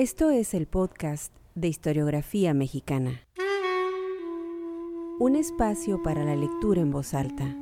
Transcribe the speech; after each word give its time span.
Esto 0.00 0.30
es 0.30 0.54
el 0.54 0.68
podcast 0.68 1.34
de 1.56 1.66
historiografía 1.66 2.54
mexicana. 2.54 3.20
Un 5.18 5.34
espacio 5.34 6.04
para 6.04 6.24
la 6.24 6.36
lectura 6.36 6.80
en 6.80 6.92
voz 6.92 7.14
alta, 7.14 7.56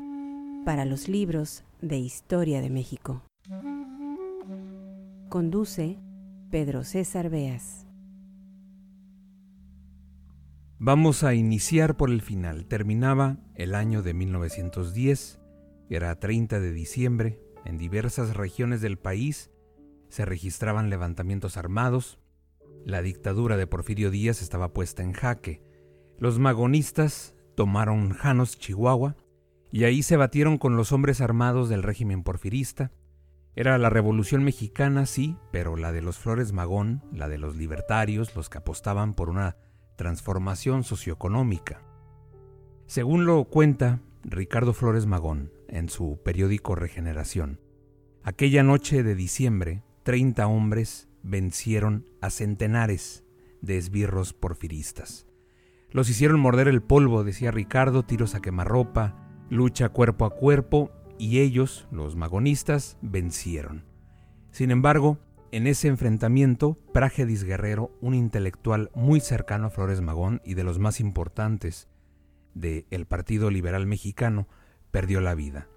para 0.67 0.85
los 0.85 1.09
libros 1.09 1.65
de 1.81 1.97
historia 1.97 2.61
de 2.61 2.69
México. 2.69 3.23
Conduce 5.31 5.99
Pedro 6.51 6.85
César 6.85 7.31
Beas. 7.31 7.87
Vamos 10.79 11.25
a 11.25 11.33
iniciar 11.33 11.97
por 11.97 12.11
el 12.11 12.21
final. 12.21 12.67
Terminaba 12.67 13.39
el 13.55 13.75
año 13.75 14.03
de 14.03 14.13
1910, 14.13 15.41
era 15.89 16.15
30 16.21 16.61
de 16.61 16.73
diciembre, 16.73 17.41
en 17.65 17.79
diversas 17.79 18.37
regiones 18.37 18.83
del 18.83 18.99
país 18.99 19.51
se 20.09 20.25
registraban 20.25 20.91
levantamientos 20.91 21.57
armados, 21.57 22.19
la 22.87 23.03
dictadura 23.03 23.57
de 23.57 23.67
Porfirio 23.67 24.13
Díaz 24.13 24.43
estaba 24.43 24.73
puesta 24.73 25.03
en 25.03 25.13
jaque. 25.13 25.61
Los 26.21 26.39
magonistas 26.39 27.35
tomaron 27.57 28.11
Janos, 28.11 28.57
Chihuahua, 28.61 29.17
y 29.73 29.83
ahí 29.83 30.05
se 30.05 30.17
batieron 30.17 30.57
con 30.57 30.77
los 30.77 30.93
hombres 30.93 31.21
armados 31.21 31.69
del 31.69 31.83
régimen 31.83 32.23
porfirista. 32.23 32.93
Era 33.57 33.77
la 33.79 33.91
revolución 33.91 34.45
mexicana, 34.45 35.05
sí, 35.05 35.37
pero 35.51 35.75
la 35.75 35.91
de 35.91 36.01
los 36.01 36.17
Flores 36.17 36.53
Magón, 36.53 37.03
la 37.13 37.29
de 37.29 37.39
los 37.39 37.57
libertarios, 37.57 38.37
los 38.37 38.49
que 38.49 38.59
apostaban 38.59 39.15
por 39.15 39.31
una 39.31 39.57
transformación 39.97 40.85
socioeconómica. 40.85 41.83
Según 42.87 43.27
lo 43.27 43.47
cuenta 43.47 44.01
Ricardo 44.23 44.73
Flores 44.73 45.07
Magón 45.07 45.51
en 45.67 45.89
su 45.89 46.21
periódico 46.25 46.77
Regeneración, 46.77 47.59
aquella 48.23 48.63
noche 48.63 49.03
de 49.03 49.17
diciembre, 49.17 49.83
30 50.05 50.47
hombres 50.47 51.06
vencieron 51.27 52.07
a 52.21 52.31
centenares 52.31 53.25
de 53.61 53.77
esbirros 53.77 54.33
porfiristas. 54.33 55.27
Los 55.91 56.09
hicieron 56.09 56.41
morder 56.41 56.69
el 56.69 56.83
polvo, 56.83 57.25
decía 57.25 57.51
Ricardo, 57.51 58.05
tiros 58.05 58.35
a 58.35 58.41
quemarropa, 58.41 59.29
lucha 59.51 59.89
cuerpo 59.89 60.25
a 60.25 60.31
cuerpo, 60.31 60.91
y 61.19 61.41
ellos, 61.41 61.89
los 61.91 62.15
magonistas, 62.17 62.99
vencieron. 63.01 63.85
Sin 64.51 64.71
embargo, 64.71 65.19
en 65.51 65.67
ese 65.67 65.89
enfrentamiento, 65.89 66.77
Pragedis 66.93 67.45
Guerrero, 67.45 67.91
un 68.01 68.15
intelectual 68.15 68.91
muy 68.95 69.21
cercano 69.21 69.67
a 69.67 69.71
Flores 69.71 70.01
Magón 70.01 70.43
y 70.45 70.55
de 70.55 70.65
los 70.65 70.79
más 70.79 71.01
importantes 71.01 71.89
del 72.55 73.07
Partido 73.07 73.51
Liberal 73.51 73.87
Mexicano, 73.87 74.49
perdió 74.91 75.21
la 75.21 75.35
vida. 75.35 75.69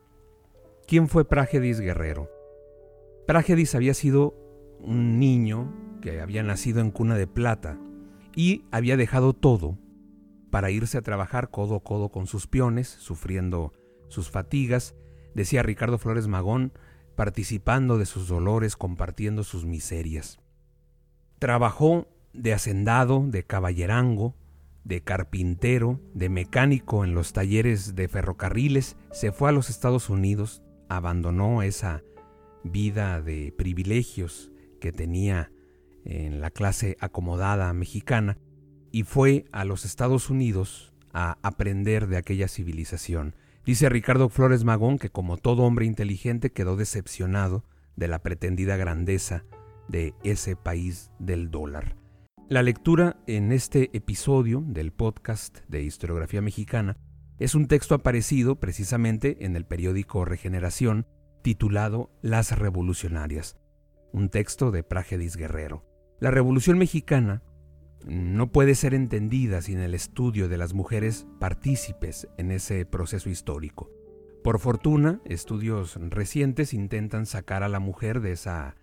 ¿Quién 0.87 1.07
fue 1.07 1.27
Pragedis 1.27 1.79
Guerrero? 1.79 2.29
Pragedis 3.27 3.75
había 3.75 3.93
sido 3.93 4.48
un 4.81 5.19
niño 5.19 5.71
que 6.01 6.21
había 6.21 6.43
nacido 6.43 6.79
en 6.81 6.91
cuna 6.91 7.15
de 7.15 7.27
plata 7.27 7.77
y 8.35 8.63
había 8.71 8.97
dejado 8.97 9.33
todo 9.33 9.77
para 10.49 10.71
irse 10.71 10.97
a 10.97 11.01
trabajar 11.01 11.49
codo 11.49 11.75
a 11.75 11.83
codo 11.83 12.09
con 12.09 12.27
sus 12.27 12.47
peones, 12.47 12.87
sufriendo 12.87 13.73
sus 14.07 14.29
fatigas, 14.29 14.95
decía 15.35 15.63
Ricardo 15.63 15.97
Flores 15.97 16.27
Magón, 16.27 16.73
participando 17.15 17.97
de 17.97 18.05
sus 18.05 18.27
dolores, 18.27 18.75
compartiendo 18.75 19.43
sus 19.43 19.65
miserias. 19.65 20.39
Trabajó 21.37 22.07
de 22.33 22.53
hacendado, 22.53 23.25
de 23.27 23.43
caballerango, 23.43 24.35
de 24.83 25.01
carpintero, 25.01 25.99
de 26.13 26.29
mecánico 26.29 27.03
en 27.03 27.13
los 27.13 27.33
talleres 27.33 27.95
de 27.95 28.07
ferrocarriles, 28.07 28.97
se 29.11 29.31
fue 29.31 29.49
a 29.49 29.51
los 29.51 29.69
Estados 29.69 30.09
Unidos, 30.09 30.63
abandonó 30.87 31.61
esa 31.61 32.03
vida 32.63 33.21
de 33.21 33.53
privilegios 33.55 34.48
que 34.79 34.91
tenía 34.91 35.51
en 36.05 36.41
la 36.41 36.49
clase 36.49 36.97
acomodada 36.99 37.71
mexicana 37.73 38.37
y 38.91 39.03
fue 39.03 39.45
a 39.51 39.65
los 39.65 39.85
Estados 39.85 40.29
Unidos 40.29 40.93
a 41.13 41.37
aprender 41.41 42.07
de 42.07 42.17
aquella 42.17 42.47
civilización. 42.47 43.35
Dice 43.65 43.89
Ricardo 43.89 44.29
Flores 44.29 44.63
Magón 44.63 44.97
que 44.97 45.09
como 45.09 45.37
todo 45.37 45.63
hombre 45.63 45.85
inteligente 45.85 46.51
quedó 46.51 46.75
decepcionado 46.75 47.65
de 47.95 48.07
la 48.07 48.19
pretendida 48.19 48.77
grandeza 48.77 49.45
de 49.87 50.13
ese 50.23 50.55
país 50.55 51.11
del 51.19 51.51
dólar. 51.51 51.95
La 52.47 52.63
lectura 52.63 53.17
en 53.27 53.51
este 53.51 53.95
episodio 53.95 54.63
del 54.65 54.91
podcast 54.91 55.59
de 55.67 55.83
historiografía 55.83 56.41
mexicana 56.41 56.97
es 57.37 57.53
un 57.53 57.67
texto 57.67 57.93
aparecido 57.93 58.59
precisamente 58.59 59.45
en 59.45 59.55
el 59.55 59.65
periódico 59.65 60.25
Regeneración 60.25 61.05
titulado 61.43 62.09
Las 62.21 62.57
Revolucionarias, 62.57 63.58
un 64.11 64.29
texto 64.29 64.71
de 64.71 64.83
Pragedis 64.83 65.35
Guerrero. 65.35 65.85
La 66.19 66.31
Revolución 66.31 66.77
Mexicana 66.77 67.43
no 68.05 68.51
puede 68.51 68.75
ser 68.75 68.93
entendida 68.93 69.61
sin 69.61 69.79
el 69.79 69.93
estudio 69.93 70.47
de 70.47 70.57
las 70.57 70.73
mujeres 70.73 71.27
partícipes 71.39 72.27
en 72.37 72.51
ese 72.51 72.85
proceso 72.85 73.29
histórico. 73.29 73.89
Por 74.43 74.59
fortuna, 74.59 75.21
estudios 75.25 75.95
recientes 76.09 76.73
intentan 76.73 77.25
sacar 77.25 77.61
a 77.63 77.69
la 77.69 77.79
mujer 77.79 78.21
de 78.21 78.31
esa 78.31 78.75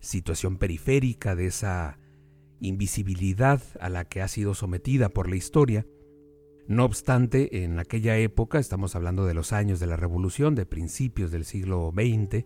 situación 0.00 0.56
periférica, 0.56 1.36
de 1.36 1.46
esa 1.46 1.98
invisibilidad 2.60 3.60
a 3.80 3.88
la 3.88 4.04
que 4.04 4.22
ha 4.22 4.28
sido 4.28 4.54
sometida 4.54 5.10
por 5.10 5.28
la 5.28 5.36
historia. 5.36 5.86
No 6.66 6.84
obstante, 6.84 7.64
en 7.64 7.78
aquella 7.78 8.16
época, 8.16 8.58
estamos 8.58 8.96
hablando 8.96 9.26
de 9.26 9.34
los 9.34 9.52
años 9.52 9.80
de 9.80 9.86
la 9.86 9.96
Revolución, 9.96 10.54
de 10.54 10.64
principios 10.64 11.30
del 11.30 11.44
siglo 11.44 11.92
XX, 11.94 12.44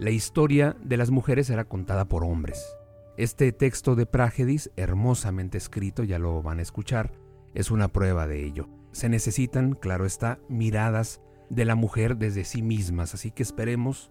la 0.00 0.10
historia 0.10 0.78
de 0.82 0.96
las 0.96 1.10
mujeres 1.10 1.50
era 1.50 1.66
contada 1.66 2.06
por 2.06 2.24
hombres. 2.24 2.74
Este 3.18 3.52
texto 3.52 3.96
de 3.96 4.06
Prágedis, 4.06 4.70
hermosamente 4.76 5.58
escrito, 5.58 6.04
ya 6.04 6.18
lo 6.18 6.42
van 6.42 6.58
a 6.58 6.62
escuchar, 6.62 7.12
es 7.52 7.70
una 7.70 7.88
prueba 7.88 8.26
de 8.26 8.42
ello. 8.42 8.70
Se 8.92 9.10
necesitan, 9.10 9.74
claro 9.74 10.06
está, 10.06 10.40
miradas 10.48 11.20
de 11.50 11.66
la 11.66 11.74
mujer 11.74 12.16
desde 12.16 12.46
sí 12.46 12.62
mismas, 12.62 13.12
así 13.12 13.30
que 13.30 13.42
esperemos 13.42 14.10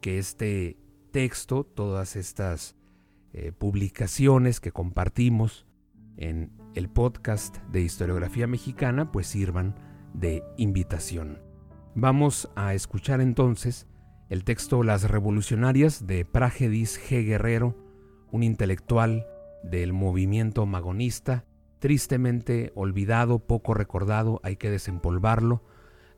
que 0.00 0.18
este 0.18 0.76
texto, 1.12 1.62
todas 1.62 2.16
estas 2.16 2.74
eh, 3.32 3.52
publicaciones 3.52 4.58
que 4.58 4.72
compartimos 4.72 5.68
en 6.16 6.50
el 6.74 6.88
podcast 6.88 7.58
de 7.70 7.82
historiografía 7.82 8.48
mexicana, 8.48 9.12
pues 9.12 9.28
sirvan 9.28 9.76
de 10.14 10.42
invitación. 10.56 11.40
Vamos 11.94 12.50
a 12.56 12.74
escuchar 12.74 13.20
entonces 13.20 13.86
el 14.32 14.44
texto 14.44 14.82
Las 14.82 15.10
Revolucionarias 15.10 16.06
de 16.06 16.24
Prágedis 16.24 16.98
G. 16.98 17.22
Guerrero, 17.22 17.76
un 18.30 18.42
intelectual 18.42 19.26
del 19.62 19.92
movimiento 19.92 20.64
magonista, 20.64 21.44
tristemente 21.80 22.72
olvidado, 22.74 23.40
poco 23.40 23.74
recordado, 23.74 24.40
hay 24.42 24.56
que 24.56 24.70
desempolvarlo, 24.70 25.62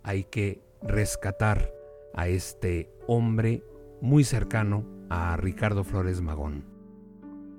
hay 0.05 0.23
que 0.23 0.63
rescatar 0.81 1.73
a 2.15 2.29
este 2.29 2.89
hombre 3.09 3.65
muy 4.01 4.23
cercano 4.23 4.87
a 5.11 5.37
Ricardo 5.37 5.83
Flores 5.83 6.21
Magón. 6.21 6.67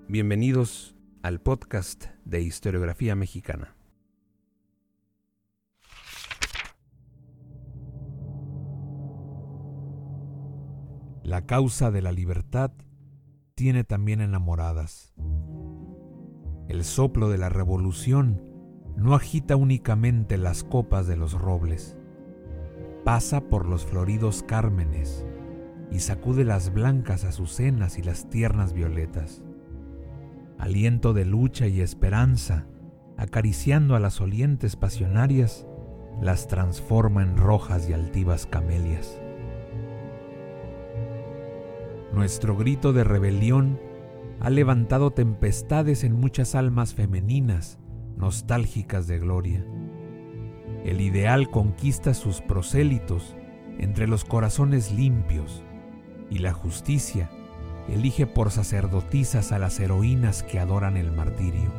Bienvenidos 0.08 0.96
al 1.22 1.42
podcast 1.42 2.06
de 2.24 2.40
historiografía 2.40 3.14
mexicana. 3.14 3.75
La 11.25 11.47
causa 11.47 11.90
de 11.90 12.03
la 12.03 12.12
libertad 12.12 12.72
tiene 13.56 13.84
también 13.84 14.22
enamoradas. 14.22 15.16
El 16.68 16.84
soplo 16.84 17.30
de 17.30 17.40
la 17.40 17.50
revolución 17.50 18.44
no 18.96 19.16
agita 19.16 19.56
únicamente 19.56 20.38
las 20.38 20.63
copas 20.63 21.08
de 21.08 21.18
los 21.18 21.34
robles, 21.34 21.97
pasa 23.03 23.41
por 23.41 23.66
los 23.66 23.88
floridos 23.88 24.44
cármenes 24.44 25.25
y 25.90 26.02
sacude 26.02 26.46
las 26.46 26.72
blancas 26.72 27.24
azucenas 27.24 27.97
y 27.97 28.03
las 28.03 28.30
tiernas 28.30 28.74
violetas. 28.74 29.42
Aliento 30.60 31.13
de 31.13 31.25
lucha 31.25 31.66
y 31.66 31.81
esperanza, 31.81 32.68
acariciando 33.18 33.95
a 33.95 34.00
las 34.00 34.22
olientes 34.22 34.75
pasionarias, 34.75 35.66
las 36.22 36.48
transforma 36.48 37.24
en 37.24 37.36
rojas 37.36 37.89
y 37.89 37.94
altivas 37.94 38.45
camelias. 38.45 39.19
Nuestro 42.15 42.56
grito 42.56 42.94
de 42.94 43.03
rebelión 43.03 43.77
ha 44.39 44.50
levantado 44.50 45.12
tempestades 45.12 46.06
en 46.06 46.13
muchas 46.13 46.56
almas 46.56 46.94
femeninas, 46.94 47.77
nostálgicas 48.15 49.06
de 49.07 49.19
gloria. 49.19 49.65
El 50.85 51.01
ideal 51.01 51.50
conquista 51.50 52.13
sus 52.13 52.39
prosélitos 52.39 53.35
entre 53.79 54.07
los 54.07 54.23
corazones 54.23 54.94
limpios 54.94 55.62
y 56.29 56.38
la 56.38 56.53
justicia 56.53 57.29
elige 57.89 58.25
por 58.25 58.50
sacerdotisas 58.50 59.51
a 59.51 59.59
las 59.59 59.77
heroínas 59.81 60.41
que 60.41 60.57
adoran 60.57 60.95
el 60.95 61.12
martirio. 61.12 61.69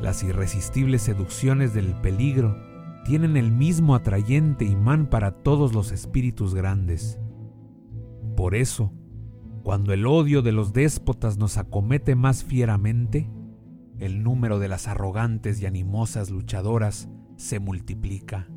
Las 0.00 0.22
irresistibles 0.22 1.02
seducciones 1.02 1.74
del 1.74 1.94
peligro 2.00 2.56
tienen 3.04 3.36
el 3.36 3.52
mismo 3.52 3.94
atrayente 3.94 4.64
imán 4.64 5.06
para 5.06 5.32
todos 5.32 5.74
los 5.74 5.92
espíritus 5.92 6.54
grandes. 6.54 7.18
Por 8.36 8.54
eso, 8.54 8.90
Cuando 9.62 9.92
el 9.92 10.06
odio 10.06 10.42
de 10.42 10.50
los 10.50 10.72
déspotas 10.72 11.38
nos 11.38 11.56
acomete 11.56 12.16
más 12.16 12.42
fieramente, 12.42 13.30
el 14.00 14.24
número 14.24 14.58
de 14.58 14.66
las 14.66 14.88
arrogantes 14.88 15.60
y 15.60 15.66
animosas 15.66 16.30
luchadoras 16.30 17.08
se 17.36 17.60
multiplica. 17.60 18.48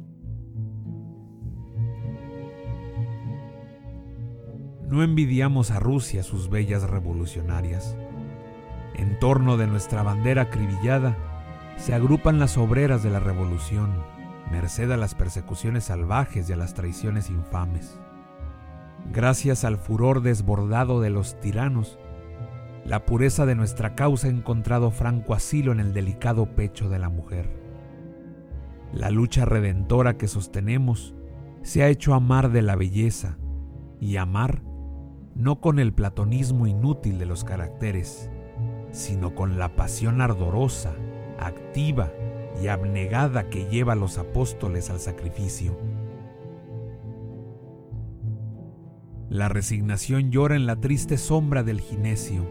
No 4.89 5.03
envidiamos 5.03 5.69
a 5.69 5.79
Rusia 5.79 6.23
sus 6.23 6.49
bellas 6.49 6.83
revolucionarias. 6.89 7.95
En 8.95 9.19
torno 9.19 9.57
de 9.57 9.67
nuestra 9.67 10.01
bandera 10.01 10.43
acribillada 10.43 11.15
se 11.77 11.93
agrupan 11.93 12.39
las 12.39 12.57
obreras 12.57 13.03
de 13.03 13.11
la 13.11 13.19
revolución, 13.19 13.93
merced 14.51 14.89
a 14.89 14.97
las 14.97 15.13
persecuciones 15.13 15.83
salvajes 15.83 16.49
y 16.49 16.53
a 16.53 16.55
las 16.55 16.73
traiciones 16.73 17.29
infames. 17.29 17.99
Gracias 19.11 19.63
al 19.63 19.77
furor 19.77 20.21
desbordado 20.21 21.01
de 21.01 21.09
los 21.09 21.39
tiranos, 21.39 21.99
la 22.85 23.05
pureza 23.05 23.45
de 23.45 23.55
nuestra 23.55 23.95
causa 23.95 24.27
ha 24.27 24.29
encontrado 24.29 24.91
franco 24.91 25.33
asilo 25.33 25.71
en 25.71 25.79
el 25.79 25.93
delicado 25.93 26.45
pecho 26.55 26.89
de 26.89 26.99
la 26.99 27.09
mujer. 27.09 27.49
La 28.93 29.09
lucha 29.09 29.43
redentora 29.45 30.17
que 30.17 30.27
sostenemos 30.27 31.15
se 31.63 31.81
ha 31.81 31.89
hecho 31.89 32.13
amar 32.13 32.51
de 32.51 32.61
la 32.61 32.75
belleza 32.75 33.37
y 33.99 34.17
amar 34.17 34.61
no 35.35 35.59
con 35.59 35.79
el 35.79 35.93
platonismo 35.93 36.67
inútil 36.67 37.17
de 37.17 37.25
los 37.25 37.43
caracteres, 37.43 38.29
sino 38.91 39.35
con 39.35 39.57
la 39.57 39.75
pasión 39.75 40.21
ardorosa, 40.21 40.93
activa 41.39 42.11
y 42.61 42.67
abnegada 42.67 43.49
que 43.49 43.67
lleva 43.67 43.93
a 43.93 43.97
los 43.97 44.17
apóstoles 44.17 44.89
al 44.89 44.99
sacrificio. 44.99 45.77
La 49.35 49.49
resignación 49.49 50.31
llora 50.31 50.55
en 50.55 50.65
la 50.65 50.77
triste 50.77 51.17
sombra 51.17 51.61
del 51.61 51.81
ginesio. 51.81 52.49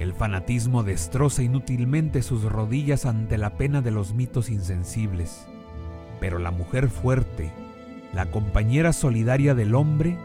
El 0.00 0.12
fanatismo 0.12 0.82
destroza 0.82 1.44
inútilmente 1.44 2.20
sus 2.20 2.42
rodillas 2.42 3.06
ante 3.06 3.38
la 3.38 3.56
pena 3.56 3.80
de 3.80 3.92
los 3.92 4.12
mitos 4.12 4.50
insensibles. 4.50 5.46
Pero 6.18 6.40
la 6.40 6.50
mujer 6.50 6.90
fuerte, 6.90 7.52
la 8.12 8.32
compañera 8.32 8.92
solidaria 8.92 9.54
del 9.54 9.76
hombre, 9.76 10.18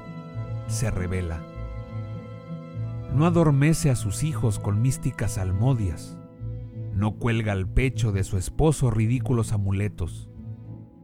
se 0.65 0.89
revela. 0.89 1.39
No 3.13 3.27
adormece 3.27 3.92
a 3.92 3.95
sus 3.95 4.24
hijos 4.24 4.57
con 4.57 4.81
místicas 4.81 5.38
almodias. 5.38 6.18
No 6.95 7.18
cuelga 7.19 7.51
al 7.51 7.68
pecho 7.68 8.12
de 8.12 8.24
su 8.24 8.39
esposo 8.39 8.89
ridículos 8.89 9.51
amuletos. 9.51 10.31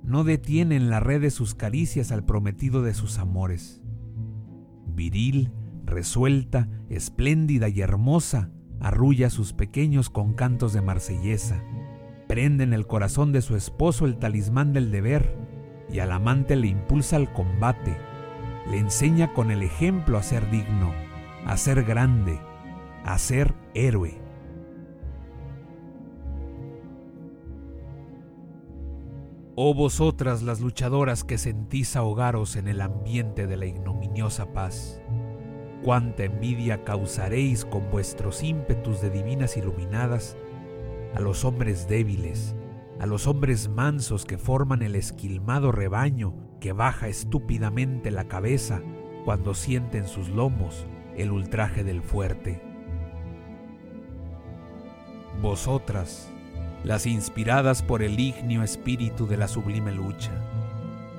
No 0.02 0.24
detiene 0.24 0.76
en 0.76 0.90
la 0.90 1.02
red 1.02 1.22
de 1.22 1.30
sus 1.30 1.54
caricias 1.54 2.12
al 2.12 2.26
prometido 2.26 2.82
de 2.82 2.96
sus 2.96 3.20
amores 3.20 3.80
viril, 4.98 5.54
resuelta, 5.86 6.68
espléndida 6.90 7.70
y 7.70 7.80
hermosa, 7.80 8.50
arrulla 8.82 9.28
a 9.28 9.30
sus 9.30 9.54
pequeños 9.54 10.10
con 10.10 10.34
cantos 10.34 10.74
de 10.74 10.82
marsellesa, 10.82 11.64
prende 12.28 12.66
en 12.66 12.74
el 12.74 12.86
corazón 12.86 13.32
de 13.32 13.42
su 13.42 13.56
esposo 13.56 14.06
el 14.06 14.18
talismán 14.18 14.74
del 14.74 14.92
deber 14.92 15.38
y 15.90 16.00
al 16.00 16.12
amante 16.12 16.58
le 16.58 16.68
impulsa 16.68 17.16
al 17.16 17.32
combate, 17.32 17.96
le 18.70 18.80
enseña 18.80 19.34
con 19.34 19.52
el 19.52 19.64
ejemplo 19.64 20.18
a 20.18 20.24
ser 20.24 20.52
digno, 20.52 20.92
a 21.46 21.56
ser 21.56 21.84
grande, 21.84 22.42
a 23.06 23.18
ser 23.18 23.54
héroe. 23.74 24.27
Oh 29.60 29.74
vosotras 29.74 30.44
las 30.44 30.62
luchadoras 30.62 31.24
que 31.24 31.40
sentís 31.40 31.96
ahogaros 31.96 32.58
en 32.58 32.68
el 32.68 32.80
ambiente 32.80 33.48
de 33.48 33.58
la 33.58 33.66
ignominiosa 33.66 34.54
paz, 34.54 35.02
cuánta 35.84 36.26
envidia 36.26 36.84
causaréis 36.84 37.66
con 37.66 37.90
vuestros 37.90 38.44
ímpetus 38.44 39.02
de 39.02 39.10
divinas 39.10 39.58
iluminadas 39.58 40.38
a 41.16 41.22
los 41.22 41.44
hombres 41.44 41.88
débiles, 41.88 42.56
a 43.00 43.08
los 43.08 43.26
hombres 43.26 43.68
mansos 43.68 44.26
que 44.26 44.38
forman 44.38 44.84
el 44.84 44.94
esquilmado 44.94 45.72
rebaño 45.72 46.36
que 46.60 46.72
baja 46.72 47.08
estúpidamente 47.08 48.12
la 48.12 48.28
cabeza 48.28 48.84
cuando 49.26 49.56
sienten 49.56 50.08
sus 50.08 50.30
lomos 50.30 50.86
el 51.16 51.32
ultraje 51.32 51.84
del 51.84 52.04
fuerte. 52.04 52.62
Vosotras, 55.42 56.32
las 56.88 57.06
inspiradas 57.06 57.84
por 57.84 58.02
el 58.02 58.18
ignio 58.18 58.64
espíritu 58.64 59.28
de 59.28 59.36
la 59.36 59.50
sublime 59.50 59.92
lucha. 59.92 60.32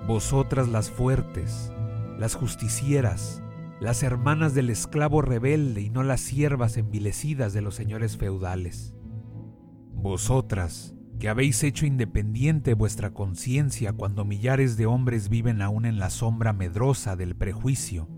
Vosotras 0.07 0.67
las 0.67 0.91
fuertes, 0.91 1.71
las 2.19 2.35
justicieras, 2.35 3.43
las 3.79 4.03
hermanas 4.03 4.55
del 4.55 4.71
esclavo 4.71 5.21
rebelde 5.21 5.83
y 5.83 5.91
no 5.91 6.03
las 6.03 6.23
siervas 6.23 6.79
envilecidas 6.79 7.53
de 7.53 7.61
los 7.61 7.75
señores 7.75 8.17
feudales. 8.17 8.95
Vosotras, 9.93 10.95
que 11.21 11.29
habéis 11.29 11.63
hecho 11.63 11.85
independiente 11.85 12.73
vuestra 12.73 13.13
conciencia 13.13 13.93
cuando 13.93 14.25
millares 14.25 14.79
de 14.79 14.87
hombres 14.87 15.29
viven 15.29 15.61
aún 15.61 15.85
en 15.85 15.99
la 15.99 16.09
sombra 16.09 16.55
medrosa 16.55 17.15
del 17.15 17.37
prejuicio, 17.37 18.09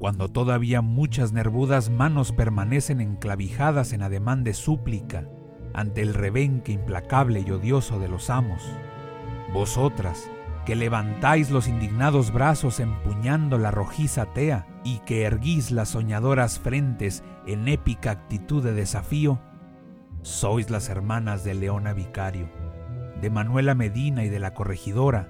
cuando 0.00 0.32
todavía 0.32 0.80
muchas 0.80 1.32
nervudas 1.32 1.90
manos 1.90 2.32
permanecen 2.32 3.00
enclavijadas 3.00 3.92
en 3.92 4.02
ademán 4.02 4.42
de 4.42 4.52
súplica, 4.52 5.28
ante 5.74 6.02
el 6.02 6.14
rebenque 6.14 6.72
implacable 6.72 7.44
y 7.46 7.50
odioso 7.50 7.98
de 7.98 8.08
los 8.08 8.30
amos. 8.30 8.62
Vosotras, 9.52 10.30
que 10.64 10.76
levantáis 10.76 11.50
los 11.50 11.68
indignados 11.68 12.32
brazos 12.32 12.80
empuñando 12.80 13.58
la 13.58 13.70
rojiza 13.70 14.26
tea 14.26 14.66
y 14.84 14.98
que 15.00 15.22
erguís 15.24 15.70
las 15.70 15.90
soñadoras 15.90 16.58
frentes 16.58 17.24
en 17.46 17.68
épica 17.68 18.12
actitud 18.12 18.62
de 18.62 18.72
desafío, 18.72 19.40
sois 20.22 20.70
las 20.70 20.88
hermanas 20.88 21.42
de 21.42 21.54
Leona 21.54 21.92
Vicario, 21.92 22.48
de 23.20 23.30
Manuela 23.30 23.74
Medina 23.74 24.24
y 24.24 24.28
de 24.28 24.38
la 24.38 24.54
corregidora, 24.54 25.28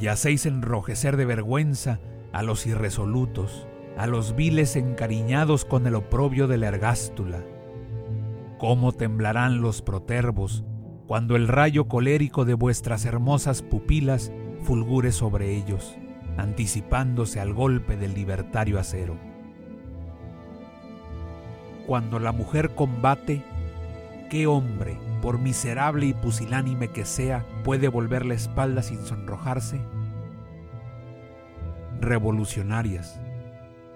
y 0.00 0.08
hacéis 0.08 0.46
enrojecer 0.46 1.16
de 1.16 1.26
vergüenza 1.26 2.00
a 2.32 2.42
los 2.42 2.66
irresolutos, 2.66 3.68
a 3.96 4.06
los 4.06 4.34
viles 4.34 4.74
encariñados 4.74 5.64
con 5.64 5.86
el 5.86 5.94
oprobio 5.94 6.48
de 6.48 6.58
la 6.58 6.68
ergástula, 6.68 7.44
¿Cómo 8.62 8.92
temblarán 8.92 9.60
los 9.60 9.82
protervos 9.82 10.62
cuando 11.08 11.34
el 11.34 11.48
rayo 11.48 11.88
colérico 11.88 12.44
de 12.44 12.54
vuestras 12.54 13.04
hermosas 13.04 13.60
pupilas 13.60 14.30
fulgure 14.62 15.10
sobre 15.10 15.56
ellos, 15.56 15.96
anticipándose 16.36 17.40
al 17.40 17.54
golpe 17.54 17.96
del 17.96 18.14
libertario 18.14 18.78
acero? 18.78 19.16
Cuando 21.88 22.20
la 22.20 22.30
mujer 22.30 22.76
combate, 22.76 23.42
¿qué 24.30 24.46
hombre, 24.46 24.96
por 25.22 25.40
miserable 25.40 26.06
y 26.06 26.14
pusilánime 26.14 26.86
que 26.86 27.04
sea, 27.04 27.44
puede 27.64 27.88
volver 27.88 28.24
la 28.24 28.34
espalda 28.34 28.84
sin 28.84 29.04
sonrojarse? 29.04 29.80
Revolucionarias, 32.00 33.20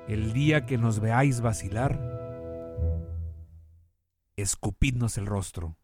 el 0.08 0.32
día 0.32 0.66
que 0.66 0.76
nos 0.76 0.98
veáis 0.98 1.40
vacilar, 1.40 2.15
escupidnos 4.36 5.18
el 5.18 5.26
rostro. 5.26 5.76